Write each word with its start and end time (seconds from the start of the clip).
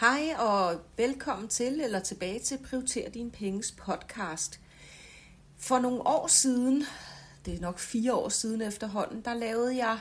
Hej 0.00 0.34
og 0.38 0.80
velkommen 0.96 1.48
til 1.48 1.80
eller 1.80 2.00
tilbage 2.00 2.38
til 2.38 2.58
Prioriter 2.70 3.10
din 3.10 3.30
penges 3.30 3.72
podcast. 3.72 4.60
For 5.58 5.78
nogle 5.78 6.06
år 6.06 6.26
siden, 6.26 6.84
det 7.44 7.54
er 7.54 7.60
nok 7.60 7.78
fire 7.78 8.14
år 8.14 8.28
siden 8.28 8.62
efterhånden, 8.62 9.20
der 9.20 9.34
lavede 9.34 9.76
jeg 9.76 9.98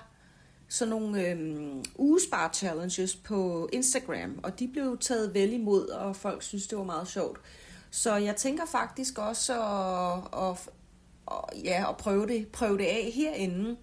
sådan 0.67 0.89
nogle 0.89 1.27
øhm, 1.27 1.83
ugespar 1.95 2.51
challenges 2.53 3.15
på 3.15 3.69
Instagram, 3.73 4.39
og 4.43 4.59
de 4.59 4.67
blev 4.67 4.97
taget 4.97 5.33
vel 5.33 5.53
imod, 5.53 5.87
og 5.87 6.15
folk 6.15 6.43
synes, 6.43 6.67
det 6.67 6.77
var 6.77 6.83
meget 6.83 7.07
sjovt. 7.07 7.39
Så 7.91 8.15
jeg 8.15 8.35
tænker 8.35 8.65
faktisk 8.65 9.17
også 9.17 9.53
at, 9.53 10.43
at, 10.43 10.69
at, 11.31 11.63
ja, 11.63 11.89
at 11.89 11.97
prøve, 11.97 12.27
det, 12.27 12.47
prøve 12.47 12.77
det 12.77 12.85
af 12.85 13.11
herinde. 13.15 13.77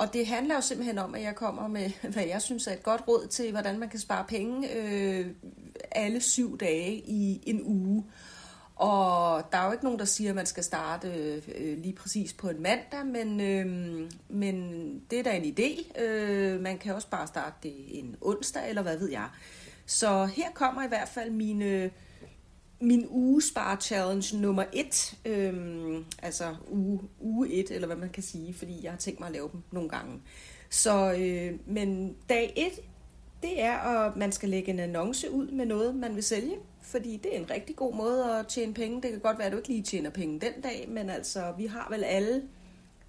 Og 0.00 0.12
det 0.12 0.26
handler 0.26 0.54
jo 0.54 0.60
simpelthen 0.60 0.98
om, 0.98 1.14
at 1.14 1.22
jeg 1.22 1.34
kommer 1.34 1.68
med, 1.68 1.90
hvad 2.12 2.24
jeg 2.24 2.42
synes 2.42 2.66
er 2.66 2.72
et 2.72 2.82
godt 2.82 3.08
råd 3.08 3.26
til, 3.26 3.50
hvordan 3.50 3.78
man 3.78 3.88
kan 3.88 4.00
spare 4.00 4.24
penge 4.28 4.74
øh, 4.74 5.26
alle 5.92 6.20
syv 6.20 6.58
dage 6.58 6.92
i 6.96 7.42
en 7.46 7.62
uge. 7.64 8.04
Og 8.76 9.42
der 9.52 9.58
er 9.58 9.66
jo 9.66 9.72
ikke 9.72 9.84
nogen, 9.84 9.98
der 9.98 10.04
siger, 10.04 10.30
at 10.30 10.36
man 10.36 10.46
skal 10.46 10.64
starte 10.64 11.08
øh, 11.58 11.78
lige 11.78 11.92
præcis 11.94 12.32
på 12.32 12.48
en 12.48 12.62
mandag, 12.62 13.06
men, 13.06 13.40
øh, 13.40 13.66
men 14.28 14.56
det 15.10 15.18
er 15.18 15.22
da 15.22 15.36
en 15.36 15.54
idé. 15.58 16.00
Øh, 16.02 16.60
man 16.60 16.78
kan 16.78 16.94
også 16.94 17.08
bare 17.08 17.26
starte 17.26 17.56
det 17.62 17.98
en 17.98 18.16
onsdag, 18.20 18.68
eller 18.68 18.82
hvad 18.82 18.98
ved 18.98 19.10
jeg. 19.10 19.28
Så 19.86 20.26
her 20.26 20.50
kommer 20.54 20.84
i 20.84 20.88
hvert 20.88 21.08
fald 21.08 21.30
mine, 21.30 21.90
min 22.80 23.06
ugespar 23.08 23.76
challenge 23.80 24.36
nummer 24.36 24.64
et. 24.72 25.18
øhm, 25.24 26.04
altså 26.22 26.56
uge, 26.68 27.00
uge 27.20 27.48
et, 27.48 27.70
eller 27.70 27.86
hvad 27.86 27.96
man 27.96 28.10
kan 28.10 28.22
sige, 28.22 28.54
fordi 28.54 28.80
jeg 28.82 28.92
har 28.92 28.98
tænkt 28.98 29.20
mig 29.20 29.26
at 29.26 29.32
lave 29.32 29.48
dem 29.52 29.62
nogle 29.70 29.88
gange. 29.88 30.20
Så, 30.70 31.12
øh, 31.12 31.58
men 31.66 32.16
dag 32.28 32.52
et 32.56 32.80
det 33.42 33.62
er, 33.62 33.76
at 33.76 34.16
man 34.16 34.32
skal 34.32 34.48
lægge 34.48 34.70
en 34.70 34.78
annonce 34.78 35.30
ud 35.30 35.50
med 35.50 35.66
noget, 35.66 35.94
man 35.94 36.14
vil 36.14 36.22
sælge. 36.22 36.56
Fordi 36.82 37.16
det 37.16 37.36
er 37.36 37.40
en 37.40 37.50
rigtig 37.50 37.76
god 37.76 37.94
måde 37.94 38.38
at 38.38 38.46
tjene 38.46 38.74
penge. 38.74 39.02
Det 39.02 39.10
kan 39.10 39.20
godt 39.20 39.38
være, 39.38 39.46
at 39.46 39.52
du 39.52 39.56
ikke 39.56 39.68
lige 39.68 39.82
tjener 39.82 40.10
penge 40.10 40.40
den 40.40 40.60
dag, 40.62 40.86
men 40.88 41.10
altså, 41.10 41.54
vi 41.58 41.66
har 41.66 41.86
vel 41.90 42.04
alle 42.04 42.42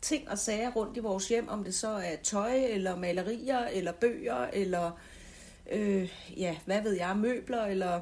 ting 0.01 0.29
og 0.29 0.37
sager 0.37 0.71
rundt 0.71 0.97
i 0.97 0.99
vores 0.99 1.27
hjem, 1.27 1.49
om 1.49 1.63
det 1.63 1.73
så 1.73 1.89
er 1.89 2.15
tøj, 2.23 2.55
eller 2.55 2.95
malerier, 2.95 3.59
eller 3.59 3.91
bøger, 3.91 4.47
eller 4.53 4.99
øh, 5.71 6.09
ja, 6.37 6.55
hvad 6.65 6.81
ved 6.81 6.91
jeg, 6.93 7.17
møbler, 7.17 7.65
eller 7.65 8.01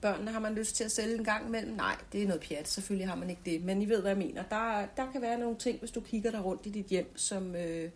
børnene 0.00 0.30
har 0.30 0.40
man 0.40 0.54
lyst 0.54 0.76
til 0.76 0.84
at 0.84 0.92
sælge 0.92 1.14
en 1.14 1.24
gang 1.24 1.46
imellem. 1.46 1.72
Nej, 1.72 1.96
det 2.12 2.22
er 2.22 2.26
noget 2.26 2.42
pjat, 2.42 2.68
selvfølgelig 2.68 3.08
har 3.08 3.16
man 3.16 3.30
ikke 3.30 3.42
det, 3.44 3.64
men 3.64 3.82
I 3.82 3.88
ved, 3.88 4.00
hvad 4.00 4.10
jeg 4.10 4.18
mener. 4.18 4.42
Der, 4.42 4.86
der 4.96 5.12
kan 5.12 5.22
være 5.22 5.38
nogle 5.38 5.56
ting, 5.56 5.78
hvis 5.78 5.90
du 5.90 6.00
kigger 6.00 6.30
der 6.30 6.40
rundt 6.40 6.66
i 6.66 6.70
dit 6.70 6.86
hjem, 6.86 7.16
som, 7.16 7.56
øh, 7.56 7.90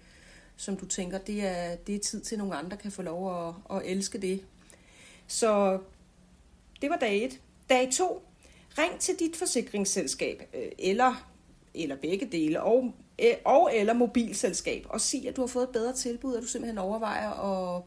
som 0.56 0.76
du 0.76 0.86
tænker, 0.86 1.18
det 1.18 1.46
er, 1.46 1.76
det 1.76 1.94
er 1.94 1.98
tid 1.98 2.20
til, 2.20 2.34
at 2.34 2.38
nogle 2.38 2.54
andre 2.54 2.76
kan 2.76 2.92
få 2.92 3.02
lov 3.02 3.48
at, 3.48 3.54
at 3.76 3.82
elske 3.84 4.18
det. 4.18 4.44
Så 5.26 5.78
det 6.82 6.90
var 6.90 6.96
dag 6.96 7.24
1. 7.24 7.40
Dag 7.68 7.92
2. 7.92 8.22
Ring 8.78 9.00
til 9.00 9.14
dit 9.18 9.36
forsikringsselskab, 9.36 10.48
øh, 10.54 10.68
eller, 10.78 11.30
eller 11.74 11.96
begge 11.96 12.26
dele, 12.32 12.62
og, 12.62 12.94
øh, 13.18 13.34
og 13.44 13.70
eller 13.74 13.94
mobilselskab, 13.94 14.86
og 14.88 15.00
sig, 15.00 15.28
at 15.28 15.36
du 15.36 15.40
har 15.42 15.46
fået 15.46 15.64
et 15.64 15.70
bedre 15.70 15.92
tilbud, 15.92 16.34
og 16.34 16.42
du 16.42 16.46
simpelthen 16.46 16.78
overvejer 16.78 17.30
at, 17.30 17.82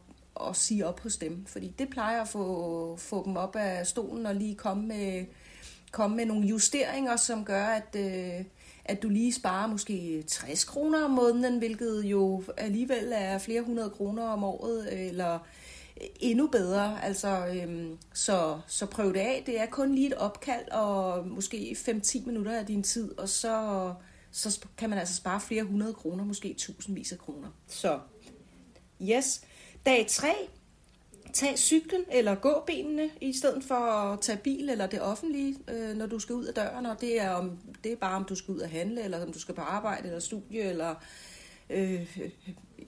at 0.50 0.56
sige 0.56 0.88
op 0.88 1.00
hos 1.00 1.18
dem. 1.18 1.46
Fordi 1.46 1.74
det 1.80 1.90
plejer 1.90 2.22
at 2.22 2.28
få, 2.28 2.96
få 2.98 3.26
dem 3.26 3.38
op 3.38 3.56
af 3.56 3.88
stolen 3.88 4.26
og 4.26 4.36
lige 4.36 4.56
komme 4.56 4.88
med, 4.88 5.26
komme 5.92 6.18
med 6.18 6.26
nogle 6.26 6.48
justeringer, 6.48 7.16
som 7.16 7.46
gør, 7.46 7.66
at, 7.66 7.96
øh, 7.96 8.46
at 8.86 9.04
du 9.04 9.10
lige 9.10 9.34
sparer 9.34 9.68
måske 9.68 10.24
60 10.28 10.64
kroner 10.64 11.04
om 11.04 11.12
måneden, 11.12 11.58
hvilket 11.58 12.04
jo 12.04 12.44
alligevel 12.58 13.12
er 13.16 13.38
flere 13.38 13.62
hundrede 13.62 13.90
kroner 13.90 14.24
om 14.24 14.44
året, 14.44 14.90
øh, 14.92 15.06
eller 15.08 15.40
endnu 16.20 16.48
bedre. 16.48 17.04
Altså, 17.04 17.48
øhm, 17.48 17.98
så, 18.14 18.60
så 18.68 18.86
prøv 18.86 19.14
det 19.14 19.20
af. 19.20 19.44
Det 19.46 19.62
er 19.62 19.66
kun 19.66 19.96
lige 19.96 20.08
et 20.08 20.14
opkald 20.14 20.72
og 20.72 21.28
måske 21.28 21.78
5-10 21.80 22.26
minutter 22.26 22.52
af 22.52 22.66
din 22.66 22.84
tid, 22.84 23.20
og 23.20 23.30
så, 23.30 23.94
så 24.32 24.66
kan 24.78 24.90
man 24.90 25.00
altså 25.00 25.16
spare 25.16 25.42
flere 25.42 25.64
hundrede 25.64 25.94
kroner, 25.94 26.24
måske 26.24 26.56
tusindvis 26.58 27.12
af 27.12 27.18
kroner. 27.18 27.48
Så, 27.68 28.00
yes. 29.02 29.42
Dag 29.88 30.08
3, 30.08 30.28
tag 31.34 31.60
cyklen 31.60 32.02
eller 32.12 32.36
gå 32.36 32.64
benene 32.68 33.10
i 33.22 33.34
stedet 33.34 33.64
for 33.64 33.76
at 33.76 34.22
tage 34.22 34.38
bil 34.38 34.70
eller 34.70 34.88
det 34.88 35.02
offentlige, 35.02 35.56
øh, 35.68 35.98
når 35.98 36.06
du 36.06 36.20
skal 36.20 36.36
ud 36.36 36.46
af 36.46 36.54
døren. 36.54 36.86
Og 36.86 37.02
det 37.02 37.22
er, 37.22 37.30
om, 37.30 37.58
det 37.84 37.92
er 37.92 37.96
bare, 37.96 38.16
om 38.16 38.24
du 38.24 38.36
skal 38.36 38.54
ud 38.54 38.60
og 38.60 38.70
handle, 38.70 39.04
eller 39.04 39.26
om 39.26 39.34
du 39.34 39.40
skal 39.40 39.56
på 39.56 39.62
arbejde 39.62 40.08
eller 40.08 40.20
studie, 40.20 40.62
eller 40.62 40.96
øh, 41.70 42.18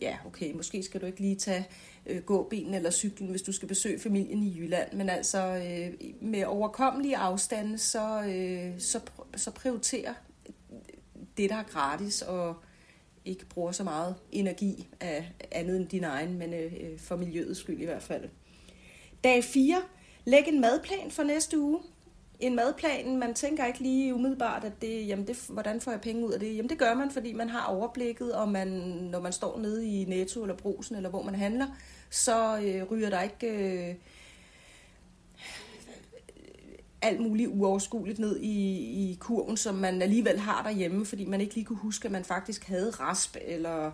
ja, 0.02 0.18
okay, 0.26 0.54
måske 0.54 0.84
skal 0.84 1.02
du 1.02 1.06
ikke 1.06 1.20
lige 1.20 1.36
tage 1.36 1.68
øh, 2.06 2.22
benene 2.50 2.78
eller 2.78 2.92
cyklen, 2.92 3.30
hvis 3.30 3.42
du 3.42 3.52
skal 3.52 3.68
besøge 3.68 4.00
familien 4.00 4.44
i 4.44 4.60
Jylland. 4.60 4.94
Men 4.94 5.10
altså, 5.10 5.40
øh, 5.40 5.94
med 6.22 6.46
overkommelige 6.46 7.18
afstande, 7.18 7.78
så, 7.78 8.22
øh, 8.22 8.80
så, 8.80 9.00
så 9.36 9.52
prioriterer 9.52 10.14
det, 11.38 11.50
der 11.50 11.56
er 11.56 11.64
gratis, 11.64 12.22
og 12.22 12.56
ikke 13.26 13.46
bruger 13.46 13.72
så 13.72 13.84
meget 13.84 14.16
energi 14.32 14.88
af 15.00 15.32
andet 15.52 15.78
end 15.78 15.88
din 15.88 16.04
egen, 16.04 16.38
men 16.38 16.54
øh, 16.54 16.74
øh 16.82 17.00
for 17.00 17.16
miljøets 17.16 17.60
skyld 17.60 17.82
i 17.82 17.86
hvert 17.86 18.04
fald. 18.04 18.30
Dag 19.24 19.44
4. 19.44 19.82
Læg 20.26 20.48
en 20.48 20.62
madplan 20.62 21.12
for 21.12 21.24
næste 21.24 21.60
uge. 21.60 21.80
En 22.40 22.56
madplan, 22.56 23.18
man 23.18 23.34
tænker 23.34 23.66
ikke 23.66 23.80
lige 23.80 24.16
umiddelbart, 24.16 24.64
at 24.64 24.82
det, 24.82 25.08
jamen 25.08 25.28
det, 25.28 25.46
hvordan 25.50 25.82
får 25.82 25.92
jeg 25.92 26.02
penge 26.02 26.26
ud 26.26 26.32
af 26.32 26.40
det? 26.40 26.56
Jamen 26.56 26.70
det 26.70 26.78
gør 26.78 26.94
man, 26.94 27.12
fordi 27.12 27.34
man 27.34 27.50
har 27.50 27.66
overblikket, 27.66 28.34
og 28.34 28.50
man, 28.50 28.68
når 29.12 29.20
man 29.20 29.34
står 29.34 29.60
nede 29.60 29.88
i 29.88 30.06
Netto 30.06 30.42
eller 30.42 30.56
Brosen, 30.56 30.96
eller 30.96 31.10
hvor 31.10 31.24
man 31.24 31.36
handler, 31.36 31.68
så 32.10 32.60
øh, 32.62 32.92
ryger 32.92 33.10
der 33.10 33.22
ikke 33.22 33.48
øh, 33.48 33.96
alt 37.02 37.20
muligt 37.20 37.50
uoverskueligt 37.50 38.20
ned 38.20 38.40
i, 38.40 38.76
i 39.12 39.18
kurven, 39.20 39.58
som 39.58 39.76
man 39.76 40.02
alligevel 40.02 40.40
har 40.40 40.64
derhjemme, 40.64 41.06
fordi 41.06 41.26
man 41.26 41.42
ikke 41.42 41.56
lige 41.56 41.66
kunne 41.66 41.80
huske, 41.80 42.06
at 42.06 42.12
man 42.12 42.24
faktisk 42.24 42.68
havde 42.68 42.90
rasp 42.90 43.36
eller 43.42 43.92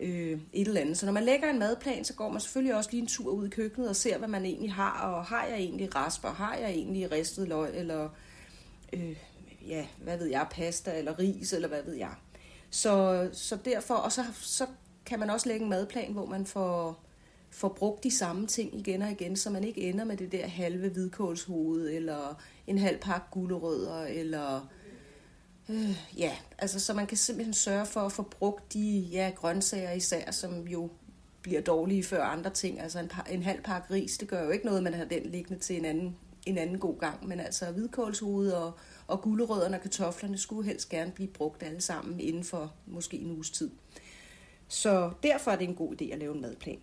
øh, 0.00 0.38
et 0.52 0.68
eller 0.68 0.80
andet. 0.80 0.98
Så 0.98 1.06
når 1.06 1.12
man 1.12 1.24
lægger 1.24 1.50
en 1.50 1.58
madplan, 1.58 2.04
så 2.04 2.14
går 2.14 2.30
man 2.30 2.40
selvfølgelig 2.40 2.74
også 2.74 2.90
lige 2.90 3.00
en 3.00 3.06
tur 3.06 3.30
ud 3.30 3.46
i 3.46 3.50
køkkenet 3.50 3.88
og 3.88 3.96
ser, 3.96 4.18
hvad 4.18 4.28
man 4.28 4.44
egentlig 4.44 4.72
har, 4.72 5.00
og 5.00 5.24
har 5.24 5.44
jeg 5.44 5.58
egentlig 5.58 5.96
rasp, 5.96 6.24
og 6.24 6.34
har 6.34 6.54
jeg 6.54 6.70
egentlig 6.70 7.12
ristet 7.12 7.48
løg, 7.48 7.70
eller 7.74 8.08
øh, 8.92 9.16
ja, 9.68 9.86
hvad 10.02 10.18
ved 10.18 10.26
jeg, 10.26 10.46
pasta 10.50 10.98
eller 10.98 11.18
ris, 11.18 11.52
eller 11.52 11.68
hvad 11.68 11.82
ved 11.82 11.94
jeg. 11.94 12.14
Så, 12.70 13.28
så 13.32 13.58
derfor, 13.64 13.94
og 13.94 14.12
så, 14.12 14.24
så 14.40 14.66
kan 15.06 15.18
man 15.18 15.30
også 15.30 15.48
lægge 15.48 15.64
en 15.64 15.70
madplan, 15.70 16.12
hvor 16.12 16.26
man 16.26 16.46
får 16.46 17.04
får 17.50 17.68
brugt 17.68 18.04
de 18.04 18.10
samme 18.10 18.46
ting 18.46 18.74
igen 18.74 19.02
og 19.02 19.10
igen, 19.10 19.36
så 19.36 19.50
man 19.50 19.64
ikke 19.64 19.80
ender 19.80 20.04
med 20.04 20.16
det 20.16 20.32
der 20.32 20.46
halve 20.46 20.88
hvidkålshoved, 20.88 21.90
eller 21.90 22.42
en 22.66 22.78
halv 22.78 22.98
pakke 22.98 23.26
gulerødder, 23.30 24.02
eller 24.02 24.70
øh, 25.68 25.96
ja, 26.16 26.32
altså 26.58 26.80
så 26.80 26.94
man 26.94 27.06
kan 27.06 27.16
simpelthen 27.16 27.54
sørge 27.54 27.86
for 27.86 28.00
at 28.00 28.12
få 28.12 28.22
brugt 28.22 28.72
de 28.72 28.98
ja, 28.98 29.32
grøntsager 29.36 29.92
især, 29.92 30.30
som 30.30 30.68
jo 30.68 30.90
bliver 31.42 31.60
dårlige 31.60 32.04
før 32.04 32.22
andre 32.24 32.50
ting. 32.50 32.80
Altså 32.80 32.98
en, 32.98 33.08
par, 33.08 33.26
en 33.30 33.42
halv 33.42 33.62
pakke 33.62 33.94
ris, 33.94 34.18
det 34.18 34.28
gør 34.28 34.44
jo 34.44 34.50
ikke 34.50 34.66
noget, 34.66 34.82
man 34.82 34.94
har 34.94 35.04
den 35.04 35.22
liggende 35.22 35.60
til 35.60 35.76
en 35.76 35.84
anden, 35.84 36.16
en 36.46 36.58
anden 36.58 36.78
god 36.78 36.98
gang, 36.98 37.28
men 37.28 37.40
altså 37.40 37.70
hvidkålshoved 37.70 38.52
og, 38.52 38.72
og 39.06 39.22
gulerødderne 39.22 39.76
og 39.76 39.82
kartoflerne 39.82 40.38
skulle 40.38 40.68
helst 40.68 40.88
gerne 40.88 41.10
blive 41.12 41.28
brugt 41.28 41.62
alle 41.62 41.80
sammen 41.80 42.20
inden 42.20 42.44
for 42.44 42.72
måske 42.86 43.16
en 43.16 43.30
uges 43.30 43.50
tid. 43.50 43.70
Så 44.68 45.10
derfor 45.22 45.50
er 45.50 45.56
det 45.56 45.68
en 45.68 45.74
god 45.74 46.02
idé 46.02 46.12
at 46.12 46.18
lave 46.18 46.34
en 46.34 46.40
madplan. 46.40 46.78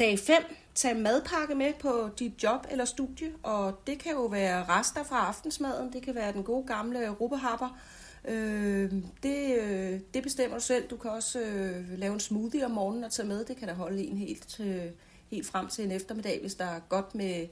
Dag 0.00 0.18
5, 0.18 0.42
tag 0.74 0.96
madpakke 0.96 1.54
med 1.54 1.72
på 1.80 2.10
dit 2.18 2.42
job 2.42 2.66
eller 2.70 2.84
studie, 2.84 3.32
og 3.42 3.80
det 3.86 3.98
kan 3.98 4.12
jo 4.12 4.26
være 4.26 4.64
rester 4.64 5.02
fra 5.02 5.26
aftensmaden, 5.26 5.92
det 5.92 6.02
kan 6.02 6.14
være 6.14 6.32
den 6.32 6.42
gode 6.42 6.66
gamle 6.66 7.08
rubehapper. 7.08 7.78
Øh, 8.24 8.92
det, 9.22 9.58
øh, 9.62 10.00
det 10.14 10.22
bestemmer 10.22 10.56
du 10.56 10.62
selv. 10.62 10.88
Du 10.88 10.96
kan 10.96 11.10
også 11.10 11.40
øh, 11.40 11.98
lave 11.98 12.14
en 12.14 12.20
smoothie 12.20 12.64
om 12.64 12.70
morgenen 12.70 13.04
og 13.04 13.12
tage 13.12 13.28
med. 13.28 13.44
Det 13.44 13.56
kan 13.56 13.68
da 13.68 13.74
holde 13.74 14.04
en 14.04 14.18
helt, 14.18 14.60
øh, 14.60 14.84
helt 15.30 15.46
frem 15.46 15.68
til 15.68 15.84
en 15.84 15.92
eftermiddag, 15.92 16.40
hvis 16.40 16.54
der 16.54 16.64
er 16.64 16.80
godt 16.88 17.14
med, 17.14 17.46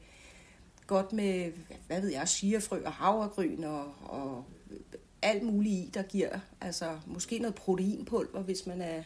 godt 0.87 1.12
med 1.12 1.52
hvad 1.87 2.00
ved 2.00 2.11
jeg, 2.11 2.28
chiafrø 2.28 2.82
og 2.84 2.93
havregryn 2.93 3.64
og, 3.64 3.84
og 4.05 4.44
alt 5.23 5.43
muligt 5.43 5.75
i, 5.75 5.90
der 5.94 6.02
giver 6.02 6.38
altså 6.61 6.99
måske 7.06 7.38
noget 7.38 7.55
proteinpulver, 7.55 8.40
hvis 8.40 8.67
man 8.67 8.82
er 8.82 9.02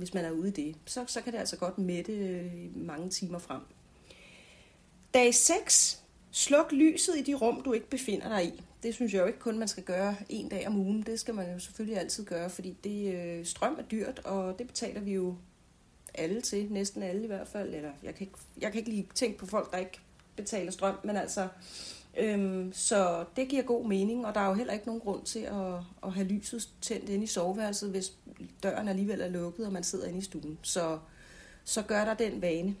hvis 0.00 0.14
man 0.14 0.24
er 0.24 0.30
ude 0.30 0.48
i 0.48 0.50
det, 0.50 0.76
så, 0.86 1.04
så 1.06 1.20
kan 1.20 1.32
det 1.32 1.38
altså 1.38 1.56
godt 1.56 1.78
mætte 1.78 2.12
øh, 2.12 2.76
mange 2.76 3.10
timer 3.10 3.38
frem. 3.38 3.60
Dag 5.14 5.34
6. 5.34 6.02
Sluk 6.30 6.72
lyset 6.72 7.16
i 7.18 7.22
de 7.22 7.34
rum, 7.34 7.62
du 7.62 7.72
ikke 7.72 7.90
befinder 7.90 8.28
dig 8.28 8.46
i. 8.46 8.62
Det 8.82 8.94
synes 8.94 9.14
jeg 9.14 9.20
jo 9.20 9.26
ikke 9.26 9.38
kun, 9.38 9.58
man 9.58 9.68
skal 9.68 9.82
gøre 9.82 10.16
en 10.28 10.48
dag 10.48 10.66
om 10.66 10.76
ugen. 10.76 11.02
Det 11.02 11.20
skal 11.20 11.34
man 11.34 11.52
jo 11.52 11.58
selvfølgelig 11.58 11.98
altid 11.98 12.24
gøre, 12.24 12.50
fordi 12.50 12.76
det 12.84 13.14
øh, 13.14 13.46
strøm 13.46 13.76
er 13.78 13.82
dyrt, 13.82 14.18
og 14.18 14.58
det 14.58 14.66
betaler 14.66 15.00
vi 15.00 15.12
jo 15.12 15.36
alle 16.14 16.40
til, 16.40 16.72
næsten 16.72 17.02
alle 17.02 17.24
i 17.24 17.26
hvert 17.26 17.48
fald. 17.48 17.74
Eller 17.74 17.90
jeg 18.02 18.14
kan 18.14 18.26
ikke, 18.26 18.38
jeg 18.60 18.72
kan 18.72 18.78
ikke 18.78 18.90
lige 18.90 19.08
tænke 19.14 19.38
på 19.38 19.46
folk, 19.46 19.72
der 19.72 19.78
ikke 19.78 20.00
betaler 20.36 20.70
strøm, 20.70 20.94
men 21.04 21.16
altså 21.16 21.48
Øhm, 22.18 22.72
så 22.72 23.24
det 23.36 23.48
giver 23.48 23.62
god 23.62 23.86
mening, 23.86 24.26
og 24.26 24.34
der 24.34 24.40
er 24.40 24.48
jo 24.48 24.54
heller 24.54 24.72
ikke 24.72 24.86
nogen 24.86 25.00
grund 25.00 25.24
til 25.24 25.38
at, 25.38 25.74
at 26.02 26.12
have 26.12 26.26
lyset 26.26 26.68
tændt 26.80 27.08
ind 27.08 27.24
i 27.24 27.26
soveværelset, 27.26 27.90
hvis 27.90 28.12
døren 28.62 28.88
alligevel 28.88 29.20
er 29.20 29.28
lukket, 29.28 29.66
og 29.66 29.72
man 29.72 29.84
sidder 29.84 30.06
inde 30.06 30.18
i 30.18 30.22
stuen. 30.22 30.58
Så, 30.62 30.98
så 31.64 31.82
gør 31.82 32.04
der 32.04 32.14
den 32.14 32.42
vane. 32.42 32.76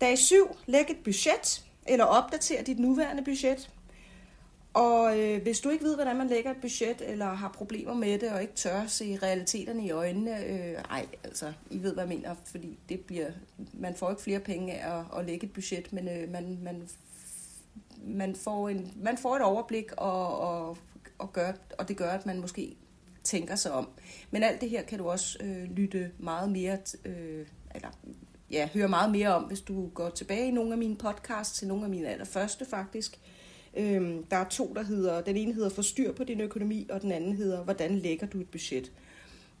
Dag 0.00 0.18
7. 0.18 0.56
Læg 0.66 0.90
et 0.90 1.04
budget, 1.04 1.64
eller 1.86 2.04
opdater 2.04 2.62
dit 2.62 2.78
nuværende 2.78 3.24
budget. 3.24 3.70
Og 4.76 5.18
øh, 5.18 5.42
hvis 5.42 5.60
du 5.60 5.68
ikke 5.68 5.84
ved, 5.84 5.94
hvordan 5.94 6.16
man 6.16 6.28
lægger 6.28 6.50
et 6.50 6.60
budget, 6.60 7.02
eller 7.06 7.26
har 7.26 7.48
problemer 7.48 7.94
med 7.94 8.18
det, 8.18 8.32
og 8.32 8.42
ikke 8.42 8.54
tør 8.54 8.86
se 8.86 9.18
realiteterne 9.22 9.86
i 9.86 9.90
øjnene, 9.90 10.44
øh, 10.44 10.74
ej, 10.90 11.06
altså, 11.24 11.52
I 11.70 11.82
ved, 11.82 11.94
hvad 11.94 12.04
jeg 12.04 12.16
mener, 12.16 12.34
fordi 12.44 12.78
det 12.88 13.00
bliver, 13.00 13.30
man 13.72 13.94
får 13.94 14.10
ikke 14.10 14.22
flere 14.22 14.40
penge 14.40 14.72
af 14.72 14.98
at, 14.98 15.04
at 15.18 15.24
lægge 15.24 15.46
et 15.46 15.52
budget, 15.52 15.92
men 15.92 16.08
øh, 16.08 16.32
man, 16.32 16.58
man, 16.62 16.88
man, 18.04 18.36
får 18.36 18.68
en, 18.68 18.92
man 18.96 19.18
får 19.18 19.36
et 19.36 19.42
overblik, 19.42 19.92
og, 19.96 20.40
og, 20.40 20.78
og, 21.18 21.32
gør, 21.32 21.52
og 21.78 21.88
det 21.88 21.96
gør, 21.96 22.10
at 22.10 22.26
man 22.26 22.40
måske 22.40 22.76
tænker 23.24 23.56
sig 23.56 23.72
om. 23.72 23.88
Men 24.30 24.42
alt 24.42 24.60
det 24.60 24.70
her 24.70 24.82
kan 24.82 24.98
du 24.98 25.10
også 25.10 25.38
øh, 25.44 25.64
lytte 25.64 26.10
meget 26.18 26.52
mere, 26.52 26.78
øh, 27.04 27.46
eller 27.74 27.88
ja, 28.50 28.68
høre 28.74 28.88
meget 28.88 29.10
mere 29.12 29.34
om, 29.34 29.42
hvis 29.42 29.60
du 29.60 29.88
går 29.88 30.10
tilbage 30.10 30.48
i 30.48 30.50
nogle 30.50 30.72
af 30.72 30.78
mine 30.78 30.96
podcasts, 30.96 31.58
til 31.58 31.68
nogle 31.68 31.84
af 31.84 31.90
mine 31.90 32.08
allerførste 32.08 32.64
faktisk, 32.64 33.20
Øhm, 33.76 34.24
der 34.24 34.36
er 34.36 34.48
to, 34.48 34.72
der 34.74 34.82
hedder, 34.82 35.20
den 35.20 35.36
ene 35.36 35.54
hedder 35.54 35.68
Forstyr 35.68 36.12
på 36.12 36.24
din 36.24 36.40
økonomi, 36.40 36.86
og 36.90 37.02
den 37.02 37.12
anden 37.12 37.32
hedder 37.32 37.64
Hvordan 37.64 37.98
lægger 37.98 38.26
du 38.26 38.40
et 38.40 38.48
budget? 38.48 38.92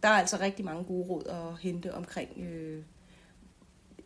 Der 0.02 0.08
er 0.08 0.12
altså 0.12 0.36
rigtig 0.40 0.64
mange 0.64 0.84
gode 0.84 1.08
råd 1.08 1.26
at 1.26 1.58
hente 1.60 1.94
omkring, 1.94 2.30
øh, 2.38 2.82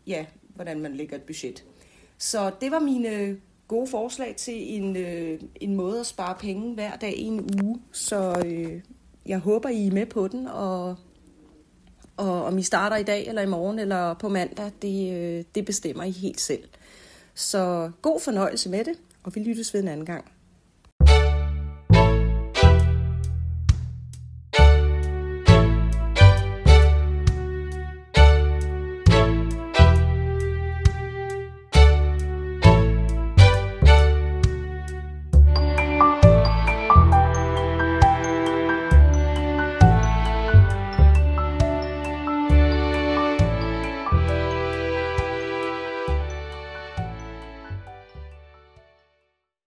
ja, 0.07 0.27
hvordan 0.55 0.81
man 0.81 0.95
lægger 0.95 1.17
et 1.17 1.23
budget. 1.23 1.65
Så 2.19 2.53
det 2.61 2.71
var 2.71 2.79
mine 2.79 3.37
gode 3.71 3.87
forslag 3.87 4.35
til 4.37 4.75
en, 4.75 4.97
øh, 4.97 5.41
en 5.61 5.75
måde 5.75 6.01
at 6.01 6.07
spare 6.07 6.35
penge 6.41 6.75
hver 6.75 6.97
dag 6.97 7.19
i 7.19 7.25
en 7.25 7.51
uge. 7.63 7.81
Så 7.93 8.43
øh, 8.47 8.81
jeg 9.27 9.39
håber, 9.39 9.69
I 9.69 9.87
er 9.87 9.93
med 9.93 10.07
på 10.07 10.29
den, 10.29 10.47
og, 10.47 10.97
og 12.17 12.45
om 12.45 12.59
I 12.59 12.63
starter 12.63 12.97
i 12.97 13.03
dag, 13.03 13.27
eller 13.27 13.43
i 13.43 13.47
morgen, 13.47 13.79
eller 13.79 14.15
på 14.15 14.29
mandag, 14.29 14.71
det, 14.83 15.15
øh, 15.15 15.45
det 15.55 15.65
bestemmer 15.65 16.05
I 16.05 16.11
helt 16.11 16.41
selv. 16.41 16.65
Så 17.35 17.91
god 18.03 18.21
fornøjelse 18.21 18.71
med 18.71 18.85
det 18.85 18.95
og 19.23 19.35
vi 19.35 19.41
lyttes 19.41 19.75
ved 19.75 19.83
en 19.83 19.89
anden 19.89 20.07
gang. 20.07 20.25